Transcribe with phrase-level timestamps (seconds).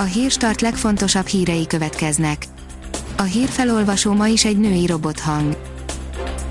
[0.00, 2.46] A hírstart legfontosabb hírei következnek.
[3.16, 5.56] A hírfelolvasó ma is egy női robothang.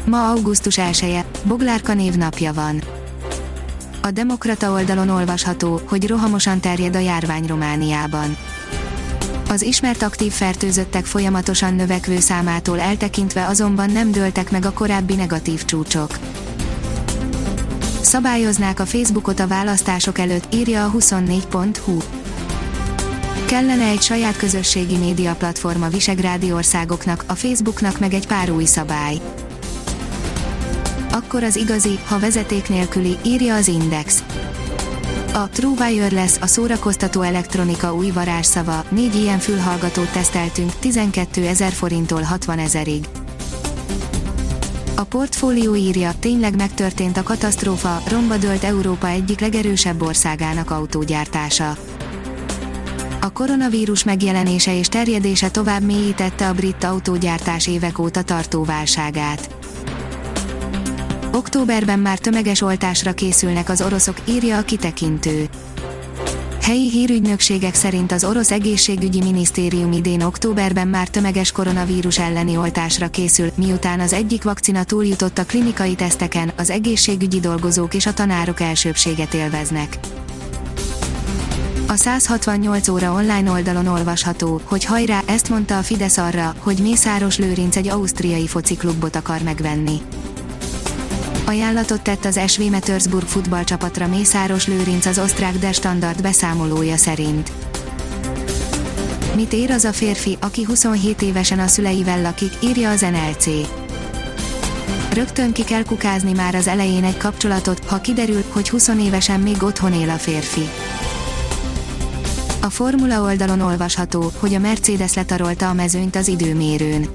[0.05, 2.81] Ma augusztus 1 -e, Boglárka névnapja van.
[4.01, 8.38] A Demokrata oldalon olvasható, hogy rohamosan terjed a járvány Romániában.
[9.50, 15.66] Az ismert aktív fertőzöttek folyamatosan növekvő számától eltekintve azonban nem dőltek meg a korábbi negatív
[15.66, 16.18] csúcsok.
[18.02, 21.98] Szabályoznák a Facebookot a választások előtt, írja a 24.hu.
[23.48, 28.66] Kellene egy saját közösségi média platform a visegrádi országoknak, a Facebooknak meg egy pár új
[28.66, 29.17] szabály.
[31.12, 34.23] Akkor az igazi, ha vezeték nélküli, írja az Index.
[35.34, 42.22] A True Wireless, a szórakoztató elektronika új varázsszava, négy ilyen fülhallgatót teszteltünk, 12 ezer forinttól
[42.22, 43.05] 60 ezerig.
[44.95, 51.77] A portfólió írja, tényleg megtörtént a katasztrófa, romba dölt Európa egyik legerősebb országának autógyártása.
[53.20, 59.55] A koronavírus megjelenése és terjedése tovább mélyítette a brit autógyártás évek óta tartó válságát.
[61.33, 65.50] Októberben már tömeges oltásra készülnek az oroszok, írja a kitekintő.
[66.61, 73.52] Helyi hírügynökségek szerint az orosz egészségügyi minisztérium idén októberben már tömeges koronavírus elleni oltásra készül,
[73.55, 79.33] miután az egyik vakcina túljutott a klinikai teszteken, az egészségügyi dolgozók és a tanárok elsőbséget
[79.33, 79.97] élveznek.
[81.98, 87.38] A 168 óra online oldalon olvasható, hogy hajrá, ezt mondta a Fidesz arra, hogy Mészáros
[87.38, 90.02] Lőrinc egy ausztriai fociklubot akar megvenni.
[91.45, 97.52] Ajánlatot tett az SV Metersburg futballcsapatra Mészáros Lőrinc az osztrák Der Standard beszámolója szerint.
[99.36, 103.48] Mit ér az a férfi, aki 27 évesen a szüleivel lakik, írja az NLC.
[105.14, 109.64] Rögtön ki kell kukázni már az elején egy kapcsolatot, ha kiderül, hogy 20 évesen még
[109.64, 110.70] otthon él a férfi.
[112.68, 117.08] A formula oldalon olvasható, hogy a Mercedes letarolta a mezőnyt az időmérőn.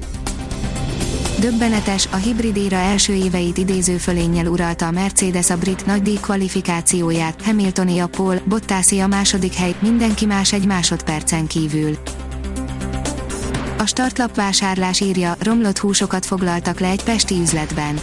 [1.41, 7.43] Döbbenetes, a hibrid éra első éveit idéző fölénnyel uralta a Mercedes a brit nagydíj kvalifikációját,
[7.43, 11.97] Hamiltoni a Paul, Bottassi a második hely, mindenki más egy másodpercen kívül.
[13.79, 18.01] A startlap vásárlás írja, romlott húsokat foglaltak le egy pesti üzletben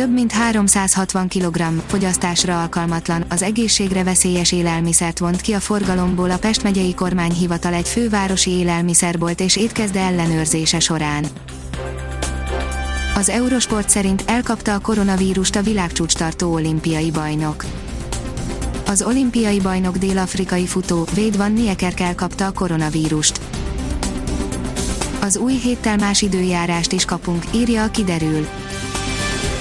[0.00, 6.38] több mint 360 kg fogyasztásra alkalmatlan, az egészségre veszélyes élelmiszert vont ki a forgalomból a
[6.38, 11.24] Pest megyei kormányhivatal egy fővárosi élelmiszerbolt és étkezde ellenőrzése során.
[13.14, 17.64] Az Eurosport szerint elkapta a koronavírust a világcsúcs tartó olimpiai bajnok.
[18.86, 23.40] Az olimpiai bajnok dél-afrikai futó, Wade van Niekerk elkapta a koronavírust.
[25.20, 28.46] Az új héttel más időjárást is kapunk, írja a kiderül.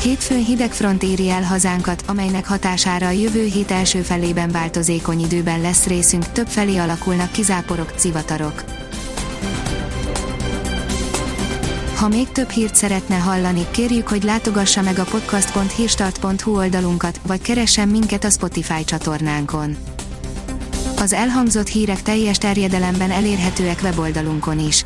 [0.02, 5.62] Hétfőn hideg front éri el hazánkat, amelynek hatására a jövő hét első felében változékony időben
[5.62, 8.64] lesz részünk, több felé alakulnak kizáporok, zivatarok.
[11.96, 17.88] Ha még több hírt szeretne hallani, kérjük, hogy látogassa meg a podcast.hírstart.hu oldalunkat, vagy keressen
[17.88, 19.78] minket a Spotify csatornánkon.
[20.98, 24.86] Az elhangzott hírek teljes terjedelemben elérhetőek weboldalunkon is.